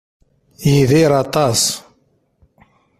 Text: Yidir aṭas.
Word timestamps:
Yidir 0.65 1.11
aṭas. 1.23 1.61